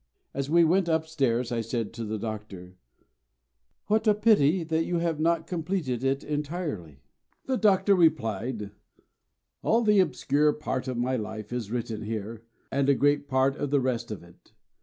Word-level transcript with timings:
As 0.33 0.49
we 0.49 0.63
went 0.63 0.87
upstairs 0.89 1.51
I 1.51 1.61
said 1.61 1.93
to 1.93 2.03
the 2.03 2.17
Doctor, 2.17 2.75
"What 3.85 4.07
a 4.07 4.15
pity 4.15 4.63
that 4.63 4.83
you 4.83 4.97
have 4.97 5.19
not 5.19 5.45
completed 5.45 6.03
it 6.03 6.23
entirely." 6.23 7.03
The 7.45 7.55
Doctor 7.57 7.93
replied, 7.93 8.71
"All 9.61 9.83
the 9.83 9.99
obscure 9.99 10.53
part 10.53 10.87
of 10.87 10.97
my 10.97 11.17
life 11.17 11.53
is 11.53 11.69
written 11.69 12.01
here, 12.01 12.41
and 12.71 12.89
a 12.89 12.95
great 12.95 13.27
part 13.27 13.55
of 13.57 13.69
the 13.69 13.79
rest 13.79 14.09
of 14.09 14.23
it. 14.23 14.53